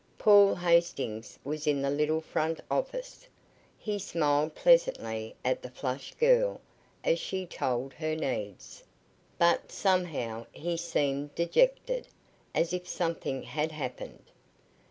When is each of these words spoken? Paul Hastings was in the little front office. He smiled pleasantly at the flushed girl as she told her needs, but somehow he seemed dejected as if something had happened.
Paul 0.17 0.55
Hastings 0.55 1.37
was 1.43 1.67
in 1.67 1.83
the 1.83 1.91
little 1.91 2.21
front 2.21 2.59
office. 2.71 3.27
He 3.77 3.99
smiled 3.99 4.55
pleasantly 4.55 5.35
at 5.45 5.61
the 5.61 5.69
flushed 5.69 6.17
girl 6.17 6.59
as 7.03 7.19
she 7.19 7.45
told 7.45 7.93
her 7.93 8.15
needs, 8.15 8.83
but 9.37 9.71
somehow 9.71 10.47
he 10.51 10.75
seemed 10.75 11.35
dejected 11.35 12.07
as 12.55 12.73
if 12.73 12.87
something 12.87 13.43
had 13.43 13.71
happened. 13.71 14.23